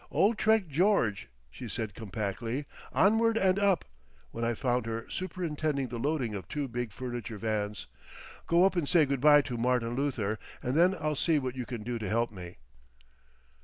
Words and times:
"Old 0.09 0.39
Trek, 0.39 0.67
George," 0.67 1.29
she 1.51 1.67
said 1.67 1.93
compactly, 1.93 2.65
"Onward 2.91 3.37
and 3.37 3.59
Up," 3.59 3.85
when 4.31 4.43
I 4.43 4.55
found 4.55 4.87
her 4.87 5.07
superintending 5.11 5.89
the 5.89 5.99
loading 5.99 6.33
of 6.33 6.47
two 6.47 6.67
big 6.67 6.91
furniture 6.91 7.37
vans. 7.37 7.85
"Go 8.47 8.65
up 8.65 8.75
and 8.75 8.89
say 8.89 9.05
good 9.05 9.21
bye 9.21 9.41
to 9.43 9.57
'Martin 9.59 9.95
Luther,' 9.95 10.39
and 10.63 10.73
then 10.75 10.95
I'll 10.99 11.13
see 11.15 11.37
what 11.37 11.55
you 11.55 11.67
can 11.67 11.83
do 11.83 11.99
to 11.99 12.09
help 12.09 12.31
me." 12.31 12.57